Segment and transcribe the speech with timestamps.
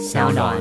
[0.00, 0.56] 小暖。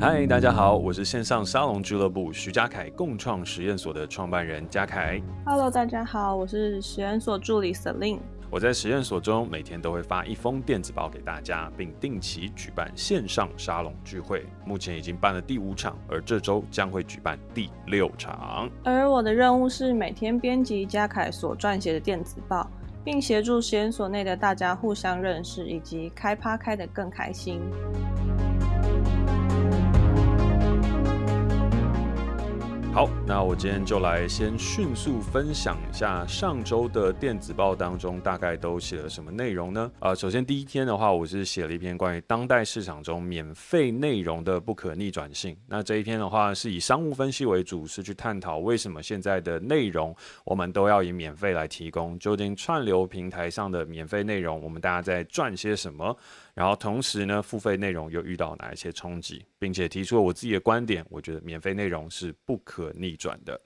[0.00, 5.22] 嗨，大家好，我是线上沙龙俱乐部徐家凯共创实验所的创办人嘉凯。
[5.44, 8.18] Hello，大家好，我是实验所助理 Celine。
[8.50, 14.44] 我在实验所中每天都会发一封电子报给大家，并定期举办线上沙龙聚会。
[14.64, 18.68] 目前已经办了第五场，而这周将会举办第六场。
[18.82, 22.68] 而我的任务是每天编辑嘉凯所撰写的电子报，
[23.06, 27.60] 并协助实验所内的大家互相认识，以及开趴开得更开心。
[32.96, 39.92] 好，那我今天就来先迅速分享一下上周的电子报当中大概都写了什么内容呢？
[39.98, 45.54] 呃，首先第一天的话，我是写了一篇关于当代市场中免费内容的不可逆转性。
[45.66, 50.16] 那这一篇的话是以商务分析为主，是去探讨为什么现在的内容
[50.46, 56.16] 我们都要以免费来提供，究竟串流平台上的免费内容我们大家在赚些什么？
[56.56, 61.04] 然后同时呢，付费内容又遇到哪一些冲击，并且提出了我自己的观点。
[61.10, 63.60] 我觉得免费内容是不可逆转的。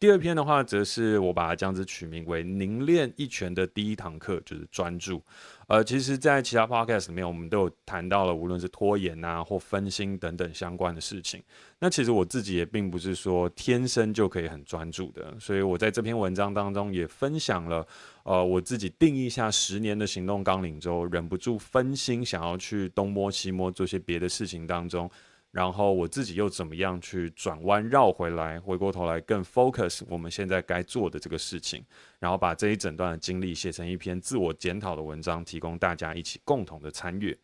[0.00, 5.24] 第二篇的话，则是我把它这样子取名为“凝练一拳”的第一堂课，就是专注。
[5.68, 11.42] 呃，其实，在其他 podcast 里面，我们都有谈到了，无论是拖延啊，或分心等等相关的事情。
[11.80, 17.84] 那其实我自己也并不是说天生就可以很专注的，所以我在这篇文章当中也分享了，
[18.22, 25.10] 呃，我自己定义下十年的行动纲领之后，忍不住分心，想要去东摸西摸，做些别的事情当中。
[25.56, 31.82] 然后我自己又怎么样去转弯绕回来，回过头来更 focus 我们现在该做的这个事情，
[32.18, 37.34] 然后把这一整段的经历写成一篇自我检讨的文章，提供大家一起共同的参阅。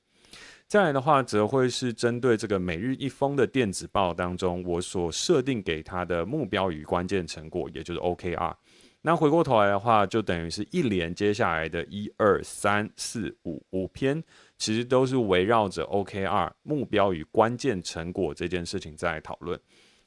[0.66, 8.54] 再来的话，则会是针对这个每日一封的电子报当中，我所设定给他的目标与关键成果，也就是 OKR。
[9.04, 14.22] 那回过头来的话，就等于是一连接下来的一二三四五五篇，
[14.56, 19.58] 其实都是围绕着 OKR 目标与关键成果这件事情在讨论。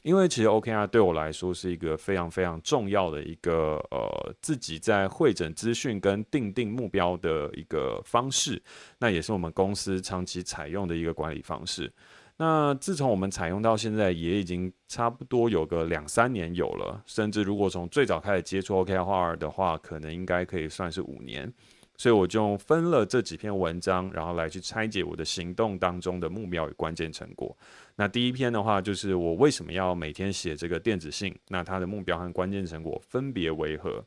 [0.03, 8.61] 因为其实 OKR 对我来说是一个非常非常重要的一个呃自己在会诊资讯跟定定目标的一个方式，
[8.99, 11.91] 那也是我们公司长期采用的一个管理方式。
[12.37, 21.51] 那自从我们采用到现在，也已经差不多有个两三年有了，甚至如果从最早开始接触 OKR 的话，可能应该可以算是五年。
[21.97, 27.57] 所以我就分了这几篇文章，然后来去拆解我的行动当中的目标与关键成果。
[27.95, 34.03] 那第一篇的话，就是我为什么要每天写这个电子信，那它的目标和关键成果分别为何？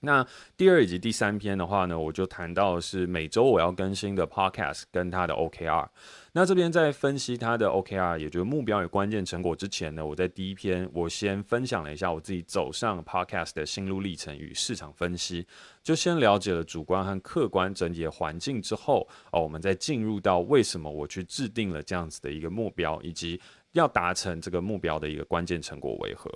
[0.00, 5.88] 那第二以及第三篇的话呢，我就谈到是每周我要更新的 Podcast 跟它的 OKR。
[6.32, 15.46] 那这边在分析它的 OKR，也就是目标与关键成果之前呢，我在第一篇我先分享了一下我自己走上 Podcast 的心路历程与市场分析，
[15.82, 23.40] 就先了解了主观和客观整体的环境之后，哦，我们再进入到为什么我去制定了这样子的一个目标，以及
[23.72, 26.30] 要达成这个目标的一个关键成果为何。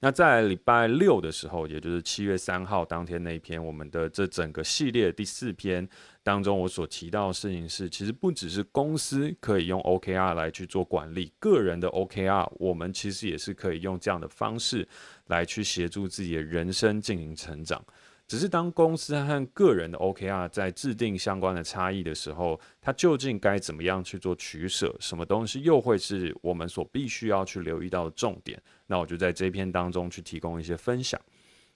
[0.00, 5.88] 那在礼拜六的时候，也就是七月三号当天那一篇，我们的这整个系列第四篇
[6.22, 14.86] 当中，我所提到的事情是，其实不只是公司可以用 OKR 来去做管理，个人的 OKR，我们其实也是可以用这样的方式
[15.26, 17.84] 来去协助自己的人生进行成长。
[18.28, 24.94] 只是当公司和个人的 OKR 在制定相关的差异的时候，它究竟该怎么样去做取舍？
[25.00, 28.62] 什么东西又会是我们所必须要去留意到的重点？
[28.86, 31.18] 那我就在这篇当中去提供一些分享。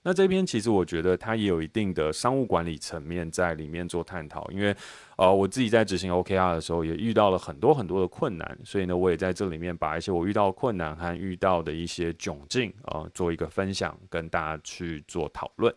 [0.05, 4.75] 那这篇其实我觉得它也有一定的商务管理层面在里面做探讨，因为
[5.15, 15.73] 呃我自己在执行 OKR 的时候也遇到了很多很多的困难，所以呢我也在这里面把一些我遇到困难和遇到的一些窘境啊、呃、做一个分享，跟大家去做讨论。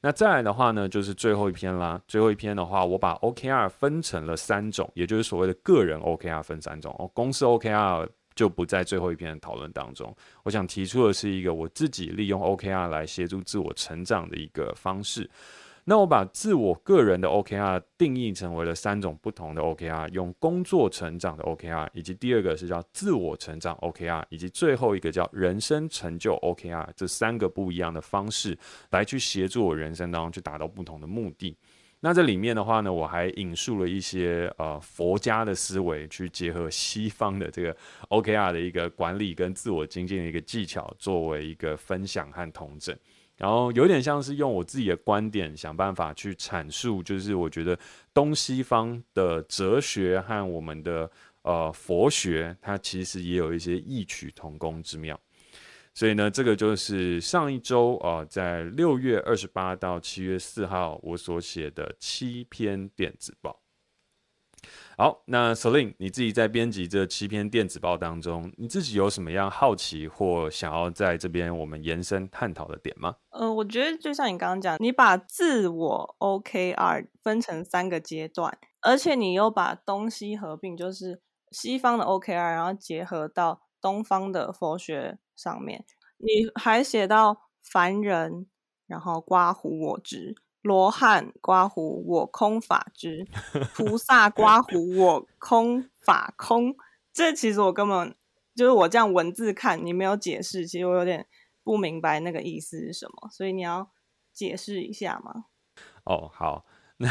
[0.00, 2.00] 那再来的话呢，就是最后一篇啦。
[2.06, 7.10] 最后一篇的话，我把 OKR 分成了三种，也就是所谓的个人 OKR 分三种哦。
[7.12, 10.14] 公司 OKR 就不在最后一篇的讨论当中。
[10.44, 15.28] 我想提出的是一个我自己利用 OKR 来协助自我成长的一个方式。
[15.88, 28.54] 那我把自我个人的 OKR 定义成为了三种不同的 OKR，用工作成长的 OKR，以及第二个是叫自我成长 OKR，以及最后一个叫人生成就 OKR，这三个不一样的方式
[28.90, 31.56] 来去协助我人生当中去达到不同的目的。
[32.00, 37.74] 那这里面的话呢，我还引述了一些呃佛家的思维，去结合西方的这个
[38.10, 42.94] OKR 的一个管理跟自我精进的一个技巧，作为一个分享和统整。
[43.38, 47.78] 然后有点像是用我自己的观点想办法去阐述，就是我觉得
[48.12, 51.10] 东西方的哲学和我们的
[51.42, 55.18] 呃佛学，它其实也有一些异曲同工之妙。
[55.94, 63.60] 所以呢，这个就是上一周啊、在六月二十八到七月四号我所写的七篇电子报。
[65.00, 73.14] 好，那 Celine，你自己在编辑这七篇电子报当中，你自己有什么样好奇或想要在这边我们延伸探讨的点吗？
[73.30, 81.22] 呃，我觉得就像你刚刚讲，你把自我 OKR 分成三个阶段，而且你又把东西合并，就是
[81.52, 85.84] 西方的 OKR，然后结合到东方的佛学上面，
[86.16, 88.48] 你还写到凡人，
[88.88, 90.34] 然后刮胡我执。
[90.62, 93.26] 罗汉刮胡我空法之，
[93.74, 96.74] 菩萨刮胡我空法空。
[97.12, 98.14] 这其实我根本
[98.54, 101.26] 就是我这样文字看，你没有解释，其实我有点
[101.62, 103.90] 不明白那个意思是什么，所以你要
[104.32, 105.46] 解释一下吗？
[106.04, 106.64] 哦，好，
[106.96, 107.08] 那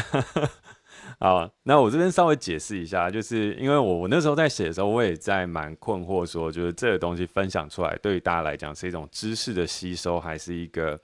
[1.20, 10.98] 好，那我这边稍微解释一下，就是因为我我那时候在写的时候，我也在蛮困惑，说就是这个东西分享出来，对于大家来讲是一种知识的吸收，还是一个。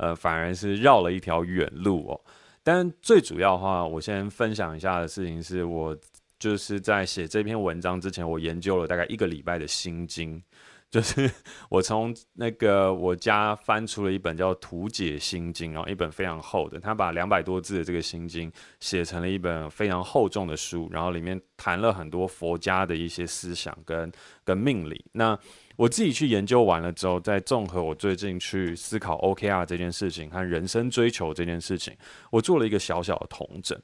[0.00, 2.20] 呃，反而是绕了一条远路哦。
[2.62, 5.98] 但最主要的话，我先分享一下的事情是，我
[6.38, 10.40] 就是在写这篇文章之前，我研究了大概一个礼拜的心经，
[10.90, 11.30] 就是
[11.68, 18.50] 我从那个我家翻出了一本叫《图解心经》，然后一本非常厚的，他把两百多字的这个心经
[18.80, 24.10] 写成了一本非常厚重的书，然后里面谈了很多佛家的一些思想跟
[24.44, 25.04] 跟命理。
[25.12, 25.38] 那
[25.76, 31.94] 我自己去研究完了之后，再综合我最近去思考 OKR 这件事情和人生追求这件事情，
[32.30, 33.78] 我做了一个小小的统整。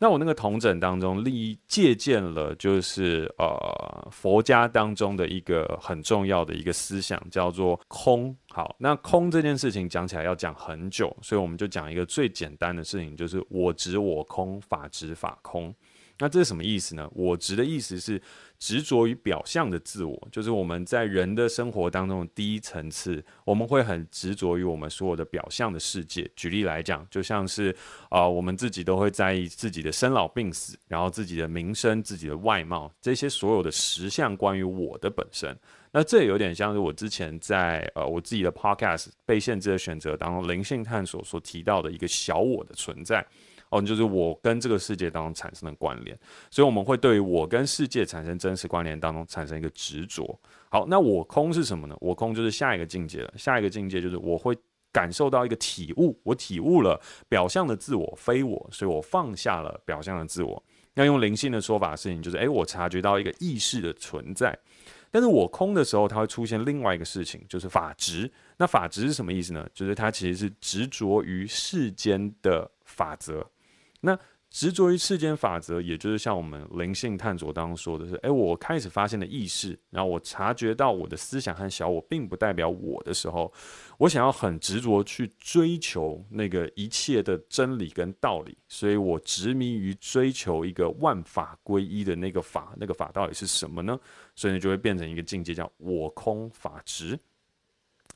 [0.00, 8.36] 那我那个童枕当中，立借鉴了就是呃佛家当中的一个很重要的一个思想，叫做空。
[8.50, 15.74] 好，那空这件事情讲起来要讲很久，所以我们就讲一个最简单的事情，就是我执我空，法执法空。
[16.20, 17.08] 那这是什么意思呢？
[17.14, 18.20] 我执的意思是
[18.58, 26.28] 执着于表象的自我，就是我们在人的生活当中的第一层次，我们会很执着于我们所有的表象的世界。
[26.34, 27.74] 举例来讲，就像是
[28.08, 35.56] 啊、我们自己都会在意自己的生老病死，然后自己的名声、自己的外貌，这些所有的实相关于我的本身。
[35.92, 43.24] 那这有点像是我之前在呃我自己的 podcast 被限制的选择当中灵性探索所提到的一个小我的存在。
[43.70, 46.18] 哦，就是我跟这个世界当中产生的关联，
[46.50, 50.38] 所以我们会对于我跟世界产生真实关联当中产生一个执着。
[50.70, 51.96] 好，那我空是什么呢？
[52.00, 53.32] 我空就是下一个境界了。
[53.36, 54.56] 下一个境界就是我会
[54.92, 60.62] 感受到一个体悟，我体悟了表象的自我非我，所以我放下了表象的自我。
[60.94, 64.58] 要用灵性的说法的事情就是，诶，我察觉到一个意识的存在。
[65.10, 68.30] 但是我空的时候，它会出现另外一个事情，就是法执。
[68.56, 69.66] 那法执是什么意思呢？
[69.72, 73.46] 就是它其实是执着于世间的法则。
[74.00, 74.18] 那
[74.50, 83.52] 执着于世间法则，也就是像我们灵性探索当中说的是，诶，我开始发现了意识，然后我察觉到我的思想和小我并不代表我的时候，
[83.98, 94.00] 我想要很执着去追求那个一切的真理跟道理，所以我执迷于追求一个万法归一的那个法，那个法到底是什么呢？
[94.34, 97.18] 所以，就会变成一个境界，叫我空法执。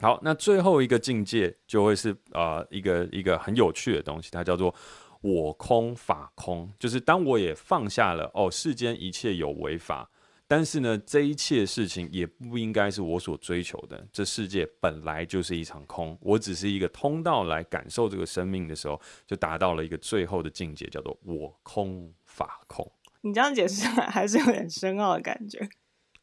[0.01, 4.75] 好，那最后一个境界就会是呃一个一个很有趣的东西，它叫做。
[5.23, 10.11] 我空法空，就是当我也放下了哦，世间一切有为法，
[10.49, 14.05] 但是呢，这一切事情也不应该是我所追求的。
[14.13, 22.91] 这世界本来就是一场空，我只是一个通道来感受这个生命的时候，就达到了一个最后的境界，叫做我空法空。
[23.21, 25.61] 你这样解释还是有点深奥的感觉。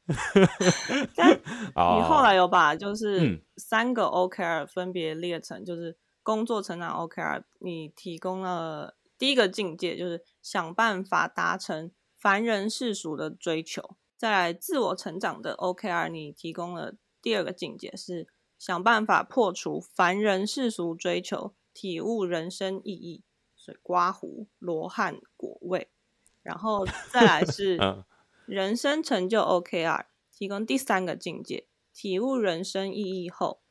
[1.16, 5.98] 但你后来有把就是三个 OKR 分别列成就是。
[6.30, 18.28] 工作成长 OKR，你提供了第一个境界，就是想办法达成凡人世俗的追求；再来自我成长的 OKR，你提供了第二个境界，是
[18.60, 23.24] 想办法破除凡人世俗追求，体悟人生意义。
[23.56, 25.90] 所以刮胡罗汉果味，
[26.44, 27.80] 然后再来是
[28.46, 33.64] 人生成就 OKR，提供第三个境界，体悟人生意义后。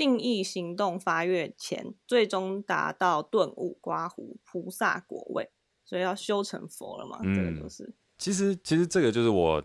[0.00, 5.50] 定义行动发愿前，最终达到顿悟刮胡菩萨果位，
[5.84, 7.18] 所以要修成佛了嘛？
[7.22, 7.92] 嗯，这个就是。
[8.16, 9.62] 其实，其实这个就是我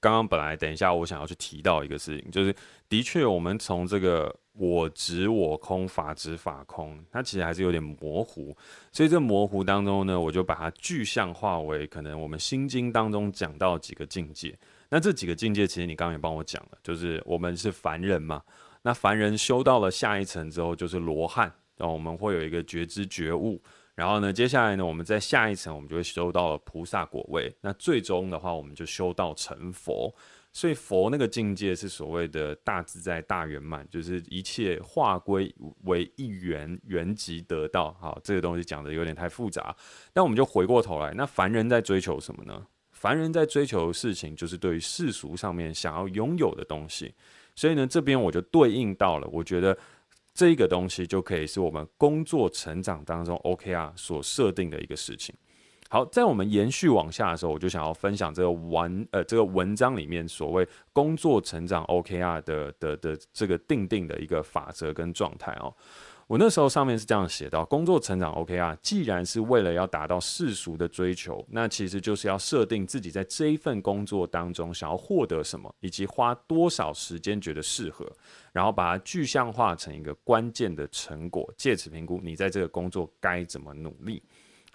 [0.00, 2.52] 刚刚本来等一下我想要去提到一个事情，就是
[2.88, 8.56] 的确，我们从这个我执我空，法执法空，它其实还是有点模糊。
[8.90, 14.58] 所以这模糊当中呢，我就把它具象化为可能我们心经当中讲到几个境界。
[14.88, 18.42] 那这几个境界，其实你刚刚也帮我讲了，就是我们是凡人嘛。
[18.86, 23.60] 那凡人修到了下一层之后，就是罗汉，然后我们会有一个觉知觉悟，
[23.96, 27.52] 然后呢，接下来呢，我们在下一层，我们就会修到了菩萨果位。
[27.60, 30.14] 那最终的话，我们就修道成佛。
[30.52, 35.52] 所以佛那个境界是所谓的大自在、大圆满，就是一切化归
[35.82, 37.92] 为一元，原即得道。
[38.00, 39.74] 好，这个东西讲的有点太复杂，
[40.14, 42.64] 那我们就回过头来，那凡人在追求什么呢？
[42.92, 47.12] 凡人在追求的事情，就是对于世俗上面想要拥有的东西。
[47.56, 49.76] 所以呢，这边我就对应到了，我觉得
[50.32, 55.34] 这个东西就可以是我们工作成长当中 OKR 所设定的一个事情。
[55.88, 65.72] 好，在我们延续往下的时候，我就想要分享这个文呃这个文章里面所谓工作成长 OKR 的的的这个定定的一个法则跟状态哦。
[66.26, 78.10] 我那时候上面是这样写到，工作成长 OK 啊既然是为了要达到世俗的追求，那其实就是要设定自己在这一份工作当中想要获得什么，以及花多少时间觉得适合，
[78.52, 84.20] 然后把它具象化成一个关键的成果，借此评估你在这个工作该怎么努力。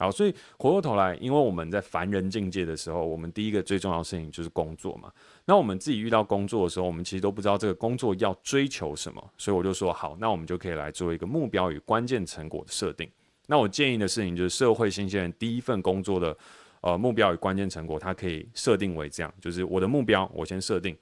[0.01, 5.13] 好，所以回过头来，因为我们在凡人境界的时候，我们第一个最重要的事情就是工作嘛。
[5.45, 13.07] 那我们自己遇到工作的时候，我们其实都不知道这个工作要追求什么，所以我就说好，那我们就可以来做一个目标与关键成果的设定。
[13.45, 16.35] 那我建议的事情就是，社会新鲜人第一份工作的
[16.81, 20.97] 呃目标与关键成果，它可以设定为这样，就是我的目标，我先设定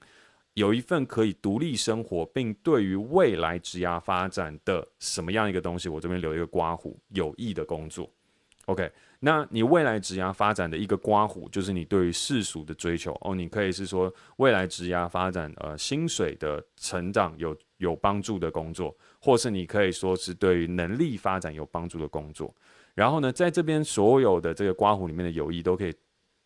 [0.54, 8.10] 有一份可以独立生活，并对于未来职涯发展的什么样一个东西，我这边留一个刮胡，有益的工作。
[8.66, 8.88] OK，
[9.18, 13.34] 那你未来职涯发展的一个刮胡，就是你对于世俗的追求哦。
[13.34, 22.54] 你可以是说未来职涯发展呃薪水的成长有有帮助的工作，或是你可以说是对于能力发展有帮助的工作。
[22.94, 25.92] 然后呢，在这边所有的这个刮胡里面的有益都可以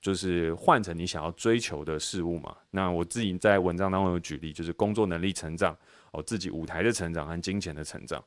[0.00, 2.56] 就是换成你想要追求的事物嘛。
[2.70, 5.76] 那我自己在文章当中有举例，就是工作能力成长
[6.12, 8.24] 哦，自己舞台的成长和金钱的成长。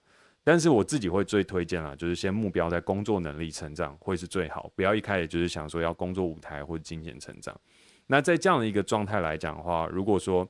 [0.48, 7.54] 但是我自己会最推荐啊，就是先目标在工作能力成长会是最好，不要一开始就是想说要工作舞台或者金钱成长。
[8.06, 10.50] 那在这样的一个状态来讲的话，如果说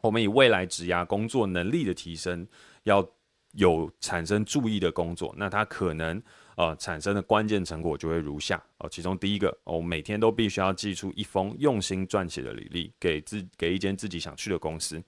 [0.00, 2.44] 我们以未来职涯工作能力的提升
[2.82, 3.08] 要
[3.52, 6.20] 有产生注意的工作，那它可能
[6.56, 8.88] 呃产生的关键成果就会如下哦。
[8.90, 15.00] 其中第一个，我每天都必须要寄出一封用心撰写的履历给自给一间自己想去的公司。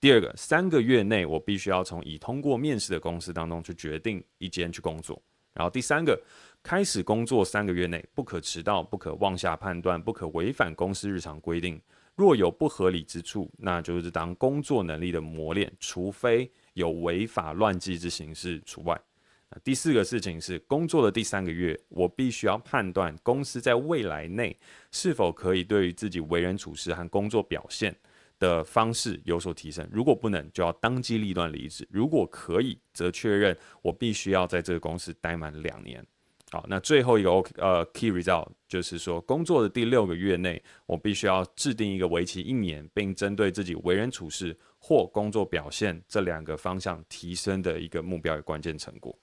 [0.00, 5.20] 第二个，三个月内我必须要从已通过面试的公司当中去决定一间去工作。
[5.54, 6.20] 然后第三个，
[6.62, 11.80] 开始工作三个月内不可迟到，不可妄下判断，不可违反公司日常规定。
[12.14, 19.00] 若有不合理之处，那就是当工作能力的磨练，除非有违法乱纪之形式除外。
[19.64, 24.56] 第四个事情是，工作的第三个月，我必须要判断公司在未来内
[24.92, 27.92] 是否可以对于自己为人处事和工作表现
[28.38, 36.04] 的方式有所提升，如果不能，就要当机立断离职；如果可以，则确认我必须要在这个公司待满两年。
[36.50, 49.18] 好，那最后一个 OK 呃 key result 就是说，工作的第六个月内，我必须要制定一个为期一年，并针对自己为人处事或工作表现这两个方向提升的一个目标与关键成果。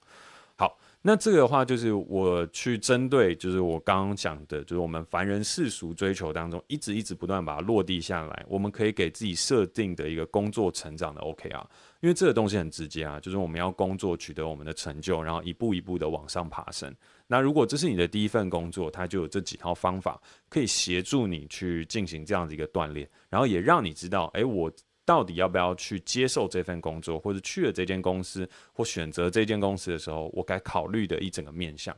[0.56, 0.78] 好。
[1.06, 11.64] 那这个的话，就是我去针对，就是我刚刚讲的，就是我们凡人世俗追求当中，一直一直不断把它落地下来，我们可以给自己设定的一个工作成长的 OKR，
[12.00, 16.92] 因为这个东西很直接啊，就是我们要工作取得我们的成就，然后一步一步的往上爬升。
[17.28, 24.68] 那如果这是你的第一份工作，它就有这几套方法可以协助你去进行这样的一个锻炼，然后也让你知道，哎，我。
[25.06, 31.96] 到底要不要去接受这份工作，或者去了这间公司，或选择这间公司的时候，我该考虑的一整个面向。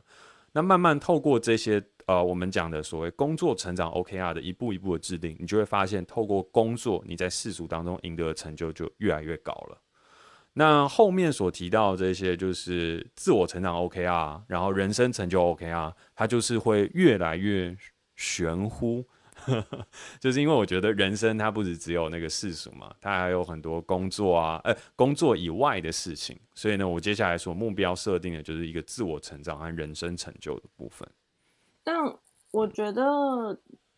[0.51, 9.77] 那慢慢透过这些呃，我们讲的所谓工作成长 OKR 的一步一步的制定，你就会发现，透过工作，你在世俗当中赢得的成就就越来越高了。
[10.53, 17.75] 那后面所提到这些，就是自我成长 OKR，然后人生成就 OKR，它就是会越来越
[18.15, 19.05] 玄乎。
[20.19, 26.39] 就是因为我觉得人生它不只只有那个世俗嘛，它还有很多工作啊，呃，工作以外的事情。
[26.53, 31.07] 所以呢，我接下来所目标设定的就是一个自我成长和人生成就的部分。
[31.83, 31.95] 但
[32.51, 33.03] 我觉得，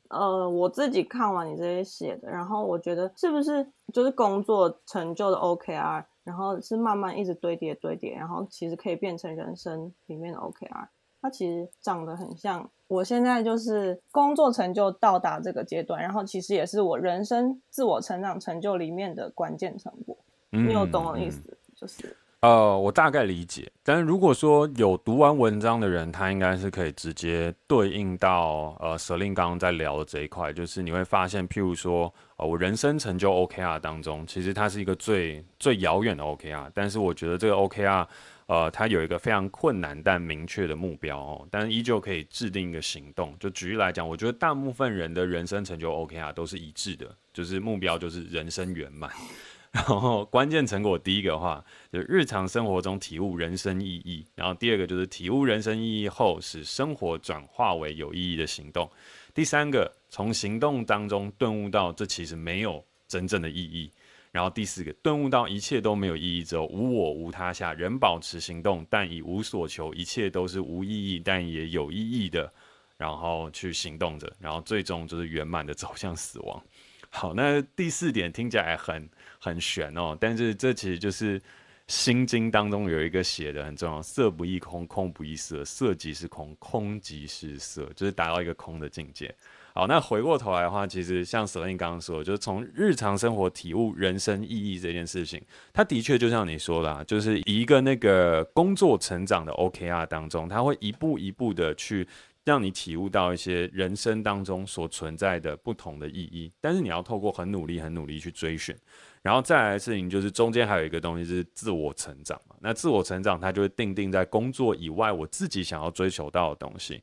[0.09, 10.87] 呃，我自己看完你这些写的，然后我觉得是不是就是工作成就的 OKR，然后是慢慢一直堆叠堆叠，然后其实可以变成人生里面的 OKR。
[11.21, 20.17] 它其实长得很像，我现在就是工作成就到达这个阶段，然后其实也是我人生自我成长成就里面的关键成果。
[20.51, 21.39] 嗯、你有懂我意思？
[21.51, 23.71] 嗯、就是呃，我大概理解。
[23.83, 38.07] 但是如果说有读完文章的人，他应该是可以直接对应到呃，Celine 刚刚在聊的这一块，就是你会发现，譬如说，呃，我人生成就 OKR 当中，其实它是一个最最遥远的 OKR，但是我觉得这个 OKR。
[38.51, 43.33] 呃，它有一个非常困难但明确的目标哦，但依旧可以制定一个行动。
[43.39, 49.09] 就举例来讲，我觉得大部分人的人生成就 OKR 都是一致的，就是目标就是人生圆满。
[49.71, 54.25] 然后关键成果第一个的话，就日常生活中体悟人生意义。
[54.35, 58.91] 然后第二个就是体悟人生意义后，使生活转化为有意义的行动。
[59.33, 63.89] 第三个，从行动当中顿悟到这其实没有真正的意义。
[64.31, 72.51] 然后第四个，顿悟到一切都没有意义之后，无我无他下，仍保持行动，但已无所求，一切都是无意义，但也有意义的，
[72.95, 76.63] 然后去行动着，然后最终就是圆满的 走向死亡。
[77.09, 81.41] 好，那第四点听起来很很玄哦，但是这其实就是
[81.87, 89.35] 心经当中有一个写的很重要，色不异空，空不异色，色即是空，空即是色，就是达到一个空的境界。
[89.73, 102.05] 好，那回过头来的话，其实像 Celine 刚刚说，就是从日常生活体悟人生意义这件事情，它的确就像你说的，就是一个那个工作成长的 OKR 当中，它会一步一步的去
[102.43, 108.75] 让你体悟到一些人生当中所存在的不同的意义，但是你要透过很努力、很努力去追寻，
[109.21, 117.01] 然后再来的事情就是中间还有一个东西是自我成长嘛，那自我成长它就会定定在工作以外，我自己想要追求到的东西。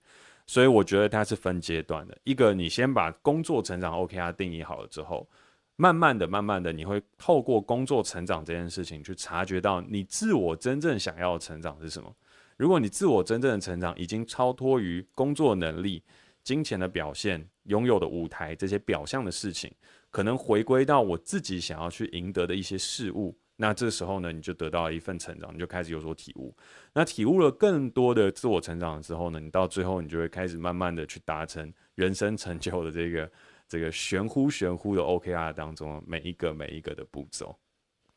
[0.49, 5.29] 所以我觉得它是分阶段的，一个你先把工作成长 OKR 定义好了之后，
[5.77, 12.11] 慢慢的、慢慢的，你会透过工作成长这件事情去察觉到你自我真正想要的成长是什么。
[12.57, 16.03] 如果你自我真正的成长已经超脱于工作能力、
[16.43, 19.71] 金钱的表现、拥有的舞台这些表象的事情，
[20.11, 23.37] 可能回归到我自己想要去赢得的一些事物。
[23.61, 26.55] 那这时候呢，你就得到了一份成长，你就开始有所体悟。
[26.95, 33.31] 那体悟了更多的自我成长之后呢，你到最后你就会开始慢慢的去达成人生成就的这个
[33.67, 37.59] 这个玄乎玄乎的 OKR 当中每一个每一个的步骤。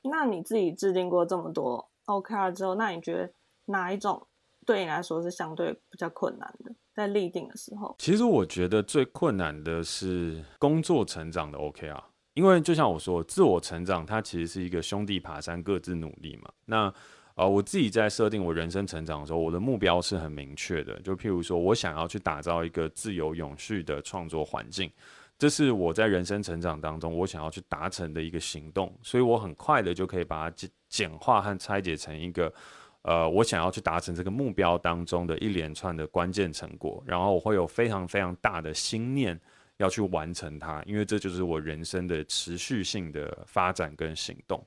[0.04, 3.34] 那你自己制定过这么多 OKR 之后，那你觉得
[3.66, 4.28] 哪一种
[4.64, 6.72] 对你来说是相对比较困难的？
[6.94, 12.04] 在立定的时候，其实我觉得最困难的是工作成长的 OKR。
[12.34, 16.50] 因为就像我说，自我成长它其实是一个兄弟爬山，各自努力嘛。
[16.66, 16.94] 那
[17.36, 21.00] 呃，我自己在设定我人生成长的时候，我的目标是很明确的。
[21.02, 24.92] 就譬如说，我想要去打造一个自由永续的创作环境，
[25.38, 28.94] 这是我在人生成长当中我想要去达成的一个行动。
[29.02, 32.54] 所以我很快的就可以把它简简化和拆解成一个
[33.02, 37.04] 呃，我想要去达成这个目标当中的一连串的关键成果。
[37.06, 39.40] 然后我会有非常非常大的心念。
[39.82, 44.64] 要去完成它，因为这就是我人生的持续性的发展跟行动。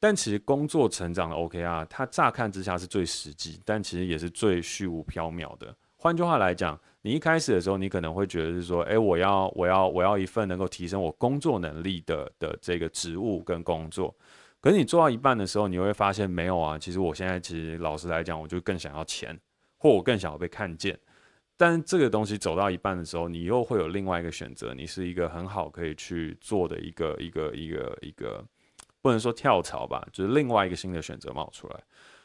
[0.00, 5.74] 但其实工作成长的 OKR，它乍看之下是最实际，但其实也是最虚无缥缈的。
[5.96, 14.14] 换句话来讲，你一开始的时候，你可能会觉得是说，诶，我要我要我要一份能够提升我工作能力的的这个职务跟工作。
[14.60, 19.38] 可是你做到一半的时候，你会发现没有啊，其实我现在其实老实来讲，我就更想要钱，
[19.78, 20.98] 或我更想要被看见。
[21.56, 24.74] 但这个东西走到一半的时候，你又会有另外一个选择。
[24.74, 28.44] 你是一个很好可以去做的一个一个一个一个，
[29.00, 31.80] 不能说跳槽吧，就是另外一个新的选择冒出来。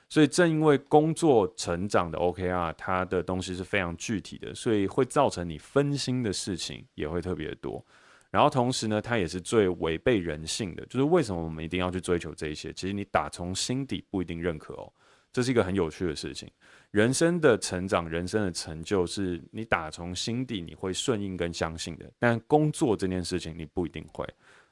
[0.07, 7.85] 所以正因为工作成长的 OKR，它的东西是非常具体的，所以会造成你分心的事情也会特别多。
[8.31, 10.83] 然后同时呢，它也是最违背人性的。
[10.87, 12.73] 就是为什么我们一定要去追求这一些？
[12.73, 14.91] 其实你打从心底不一定认可哦。
[15.31, 16.49] 这是一个很有趣的事情。
[16.91, 22.12] 人生的成长，人生的成就，是你打从心底你会顺应跟相信的。
[22.17, 24.28] 但工作这件事情你不一定会，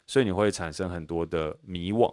[0.08, 2.12] 所以你会产生很多的迷惘。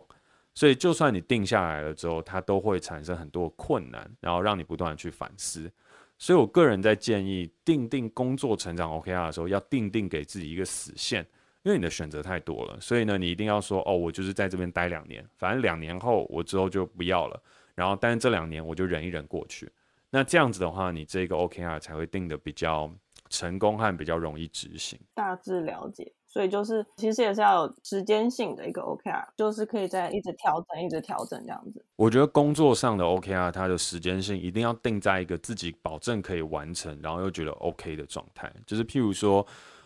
[0.54, 5.70] 所以就算你定下来了之后，它都会产生很多困难，然后让你不断的去反思。
[6.18, 11.26] 所以我个人在建议定定工作成长 OKR 的时候，要定定给自己一个死线，
[11.62, 12.78] 因为你的选择太多了。
[12.78, 17.42] 所以呢，你一定要说哦，我就是在这边待两年，反正两年后我之后就不要了。
[17.74, 19.68] 然后，但是这两年我就忍一忍过去。
[20.14, 22.88] 那这样子的话，你这个 OKR 才会定的比较
[23.28, 24.96] 成功和比较容易执行。
[25.12, 31.84] 大致了解，所以就是其实也是要有时间性的一个 OKR，就是可以在一直调整，一直调整这样子。
[31.96, 38.48] 我觉得工作上的 OKR，它的时间性一定要定在一个自己保证可以完成，然后又觉得 OK 的状态。
[38.64, 39.44] 就是譬如说。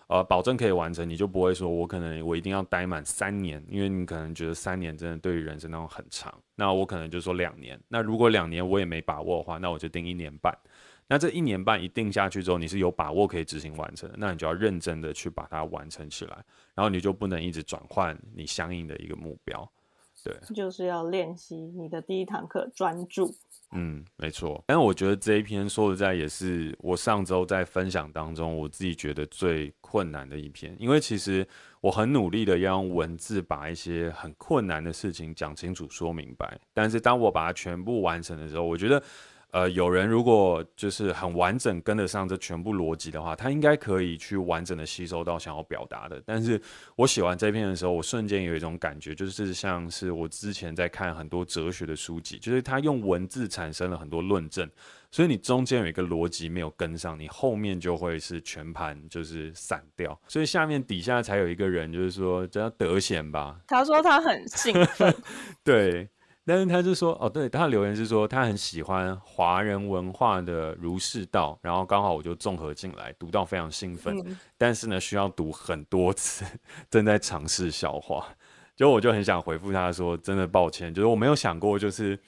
[0.09, 6.33] 呃，保证可以完成，你就不会说，我可能我一定要待满三年，因为你可能觉得三年真的对于人生当中很长。
[6.55, 7.79] 那我可能就说两年。
[7.88, 10.57] 那如果两年我也没把握的话，那我就定一年半。
[11.07, 16.44] 那这一年半一定下去之后，你是有把握可以执行完成的，那你就要认真的去把它完成起来。
[16.75, 19.71] 然后你就不能一直转换你相应的一个目标。
[20.25, 23.35] 对，就是要练习你的第一堂课，专注。
[23.73, 24.63] 嗯，没错。
[24.67, 31.47] 但我觉得这一篇说实在也是我上周在分享当中，我自己觉得最困难的一篇，因为其实
[31.81, 36.59] 我很努力的要用文字把一些很困难的事情讲清楚、说明白。
[36.73, 39.03] 但是当我把它全部完成的时候，我觉得。
[39.51, 46.23] 呃，有人如果就是很完整跟得上这全部逻辑的话，他应该可以去完整的吸收到想要表达的。
[46.27, 46.61] 但是
[46.97, 54.69] 我写完这篇的时候，我瞬间有一种感觉，就是像是我之前在看很多哲学的书籍，就是他用文字产生了很多论证，
[55.11, 60.21] 所以你中间有一个逻辑没有跟上，你后面就会是全盘就是散掉。
[60.29, 65.15] 所以下面底下才有一个人就是说叫德贤吧，他说他很兴奋，
[65.65, 66.07] 对。
[66.49, 76.47] 但是他就说，哦，对，他的留言是说他很喜欢华人文化的儒释道，然后刚好我就综合进来，读到非常兴奋，嗯、但是呢需要读很多次，
[76.89, 78.27] 正在尝试消化。
[78.75, 82.19] 就我就很想回复他说，真的抱歉，就是我没有想过，就是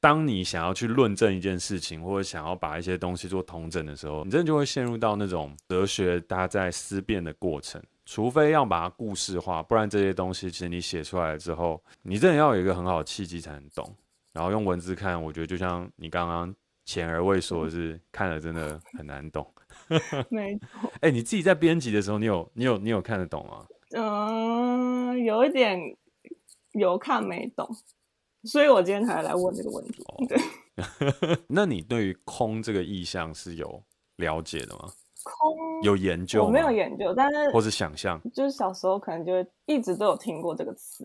[0.00, 7.80] 当你想要去论证一件事情，或者想要把一些东西做统整的时候，你真的就会陷入到那种哲学大家在思辨的过程。
[8.06, 13.94] 除非要把它故事化，不然这些东西其实你写出来之后，你真的要有一个很好的契机才能懂。
[14.32, 19.46] 然后用文字看，我觉得就像你刚刚浅而未说的是，嗯、看了真的很难懂。
[20.28, 20.90] 没错。
[21.02, 23.66] 哎、欸，你自己在编辑的时候，你有你有你有看得懂吗？
[23.90, 25.78] 嗯，有一点
[26.72, 27.68] 有看没懂，
[28.44, 30.04] 所以我今天才来问这个问题。
[30.04, 30.38] 哦、对。
[31.48, 33.82] 那你对于空这个意象是有
[34.16, 34.92] 了解的吗？
[35.26, 41.04] 空有研究，我没有研究，但是或是想象，就是小时候可能就会一直都有听过这个词，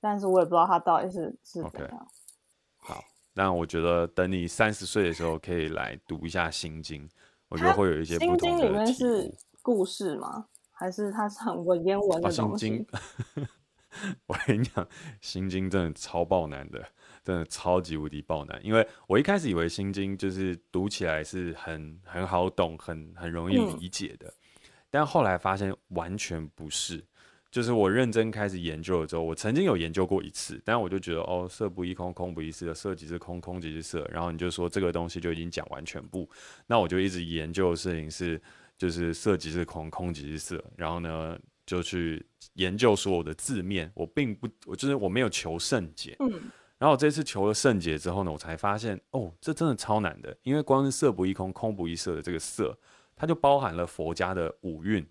[0.00, 1.90] 但是我也不知道它到底是是怎样。
[1.90, 2.88] Okay.
[2.88, 3.04] 好，
[3.34, 7.06] 那我觉得等你三十岁的时候可以来读一下《心经》，
[7.50, 8.38] 我觉得会有一些不同的。
[8.38, 9.30] 心经里面是
[9.60, 10.46] 故事吗？
[10.72, 12.66] 还是它是很文言文的东西？
[12.66, 12.86] 心
[13.34, 13.46] 经
[14.26, 14.84] 我跟你讲，
[15.20, 16.84] 《心经》真的超爆难的。
[17.24, 27.02] 真的超级无敌爆难，因为我一开始以为《心经》就是读起来是很很好懂、很很容易理解的，嗯、但后来发现完全不是。
[27.50, 34.04] 就是我认真开始研究了之后，我曾经有研究过一次，但我就觉得哦，色不异空，空不异色，色即是空，空即是色。
[34.12, 36.28] 然后你就说这个东西就已经讲完全部，
[36.66, 38.42] 那我就一直研究的事情是，
[38.76, 40.64] 就是色即是空，空即是色。
[40.76, 46.16] 然后呢，就去研究所有的字面，我并不，我就是我没有求甚解。
[46.18, 46.50] 嗯
[46.84, 52.78] 然后这次求了圣解之后呢，我才发现哦，这真的超难的，因为光是色不异空，空不异色的这个色，
[53.16, 55.02] 它就包含了佛家的五蕴，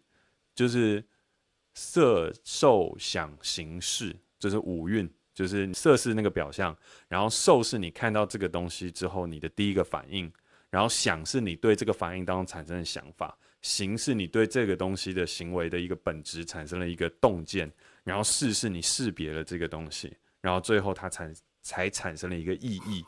[0.54, 1.04] 就是
[1.74, 10.32] 色、受、想、行、识，就是五蕴，就是色是那个表象，然后受是你看到这个东西之后你的第一个反应，
[10.70, 21.34] 然后想是你对这个反应当中产生的想法，行是你对这个东西的行为的一个本质产生了一个洞见，然后识是你识别了这个东西，然后最后它产。
[21.64, 23.04] 才产生了一个意义，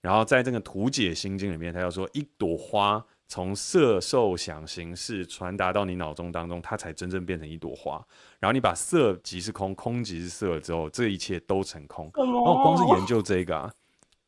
[0.00, 8.02] 然后在这个图解心经里面，他要说一朵花从色受想行识传达到你脑中当中，它才真正变成一朵花。
[8.38, 12.10] 然后你把色即是空，空即是色之后，这一切都成空。
[12.14, 13.70] 然后光是研究这个啊，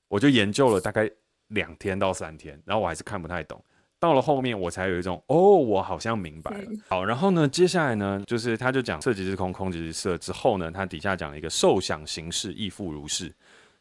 [0.08, 1.10] 我就研究了大概
[1.48, 3.64] 两天到三天，然后我还是看不太懂。
[3.98, 6.70] 到了后面，我才有一种哦，我好像明白了。
[6.88, 13.32] 好，然后呢，接下来呢，就是他就讲色即是空，空即是色之后呢，他底下讲了一个受想行识亦复如是。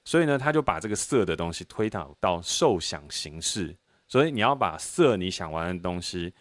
[0.09, 3.75] 所以呢，他就把这个色的东西推导到受想行识，
[4.07, 6.33] 所以你要把色你想玩的东西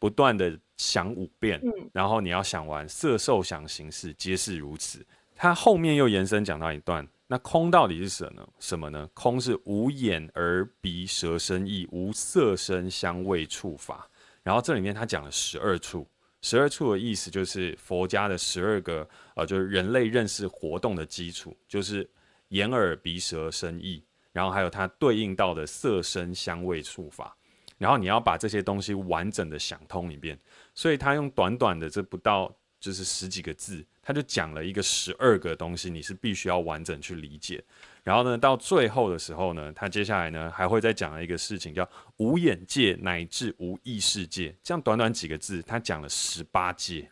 [0.00, 5.06] 不断的想五遍，嗯，然后你要想完色受想行识皆是如此。
[5.36, 8.48] 他后面又延伸讲到一段，那空到底是什么呢？
[8.58, 9.08] 什么呢？
[9.14, 14.10] 空是无眼耳鼻舌身意，无色声香味触法。
[14.42, 16.04] 然后这里面他讲了十二处，
[16.40, 22.10] 十二处的意思就是佛家的十二个呃，就是人类认识活动的基础，就是。
[22.52, 27.34] 眼耳鼻舌身意，然后还有它对应到的色声香味触法，
[27.78, 30.38] 然后你要把这些东西完整的想通一遍，
[30.74, 37.64] 所以他用短短的这不到就是十几个字，他就讲了一个十二个东西，你是必须要完整去理解。
[38.04, 41.88] 然后呢，到最后的时候呢，他接下来呢还会再讲了一个事情，叫
[42.18, 47.08] 无眼界乃至无意识界，这样短短几个字，他讲了十八界，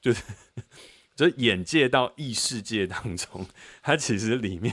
[0.00, 0.22] 就是。
[1.18, 3.44] 就眼界到异世界当中，
[3.82, 4.72] 它其实里面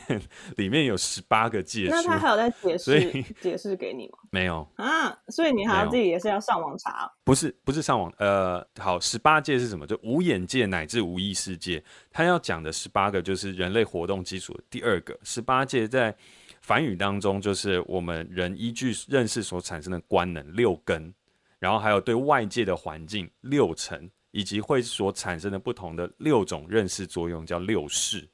[0.58, 1.88] 里面有十八个界。
[1.90, 4.20] 那他还有在解释解释给你吗？
[4.30, 7.12] 没有啊，所以你还要自己也是要上网查。
[7.24, 9.88] 不是不是上网，呃，好，十八界是什么？
[9.88, 11.84] 就无眼界乃至无意世界。
[12.12, 15.18] 他要讲的十八个就是人类活动基础的第二个。
[15.24, 16.16] 十八界在
[16.62, 21.12] 梵语当中就是我们人依据认识所产生的官能六根，
[21.58, 24.12] 然后还有对外界的环境六尘。
[24.36, 28.28] 以及会所产生的不同的六种认识作用，叫六识，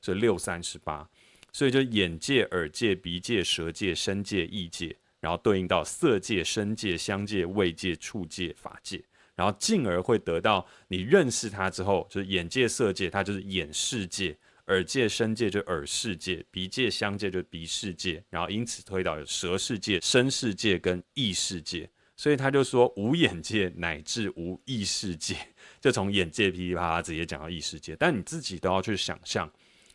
[0.00, 1.04] 所以六三十八。
[1.52, 9.02] 所以就眼界、耳界、鼻界、舌界、身界、意界，然后对应到色界、声界、香界、味界、触界、法界，
[9.34, 14.36] 然后进而会得到你认识它之后，就是眼界、色界，它就是眼世界；
[14.68, 21.90] 耳界、声界就耳世界；鼻界、香界就鼻世界，然后因此推导有舌世界、身世界跟意世界。
[22.18, 25.36] 所以他就说无眼界乃至无意识界，
[25.80, 29.48] 就从眼界噼里啪啦直接讲到意识界，但你自己都要去想象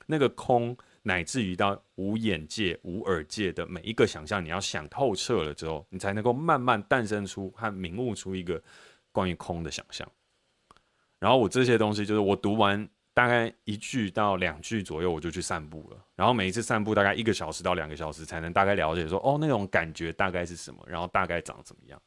[0.05, 8.61] 那个空，乃至于到无眼界、无耳界的每一个想象，你要想透彻了之后，你才能够慢慢诞生出和明悟出一个
[9.11, 10.09] 关于空的想象。
[11.19, 15.97] 然后我这些东西就是我读完大概一句到两句左右，我就去散步了。
[16.15, 22.01] 然后每一次散步大概一个小时到两个小时，才能大概了解说哦，那种感觉大概是什么，然后大概长怎么样。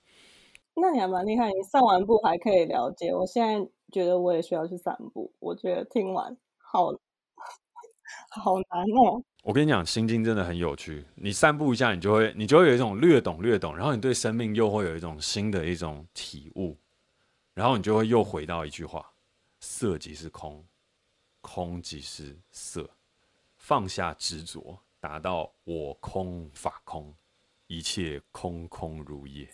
[0.78, 3.12] 那你还蛮厉害，你散完步还可以了解。
[3.14, 5.32] 我现在觉得我也需要去散步。
[5.38, 6.92] 我觉得听完好
[8.28, 9.22] 好难哦。
[9.42, 11.04] 我跟你讲，心经真的很有趣。
[11.14, 16.76] 你散步一下，你就会你就会有一种略懂略懂，然后你对生命又会有一种新的一种体悟，
[17.54, 19.10] 然后你就会又回到一句话：
[19.60, 20.62] 色即是空，
[21.40, 22.88] 空即是色。
[23.56, 27.12] 放下执着，达到我空法空，
[27.66, 29.48] 一切空空如也。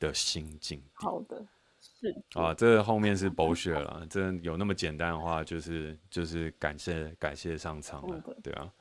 [0.00, 1.46] 的心境，好的，
[1.80, 2.12] 是。
[2.34, 8.72] 啊，这个后面是 bullshit 了， 真有那么简单的话，就是就是感谢感谢上苍了，对啊，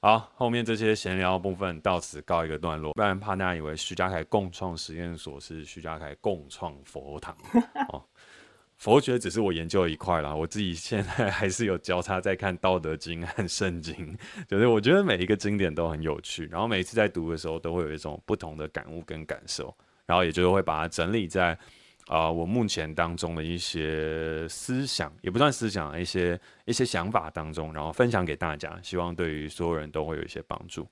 [0.00, 7.36] 好，后面这些闲聊部分到此告一个段落，不然怕大家以为徐家凯共创实验所是徐家凯共创佛堂
[7.92, 8.02] 哦，
[8.76, 13.94] 佛学只是我研究的一块啦，我自己现在还是有交叉在看《道德经》和《圣经》，
[14.46, 19.74] 就是我觉得每一个经典都很有趣，然后每一次在读的时候都会有一种不同的感悟跟感受。
[20.06, 21.58] 然后也就是会把它整理在，
[22.08, 30.86] 啊、我目前当中的一些思想，也不算思想，一些一些想法当中，然后分享给大家，希望对于所有人都会有一些帮助。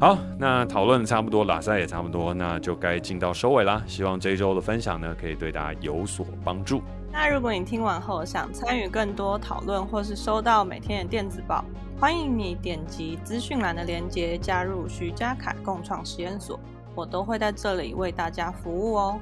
[0.00, 3.82] 好，那讨论差不多，喇赛也差不多，那就该进到收尾啦。
[3.84, 6.80] 希望这一周的分享呢，可以对大家有所帮助。
[7.10, 11.64] 那如果你听完后想参与更多讨论，或是收到每天的电子报，
[12.00, 16.58] 欢迎你点击资讯栏的链接加入徐家凯共创实验所，
[16.94, 19.18] 我都会在这里为大家服务哦。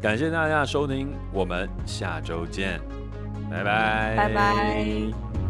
[0.00, 2.80] 感谢大家收听，我们下周见，
[3.50, 5.43] 拜拜，拜拜。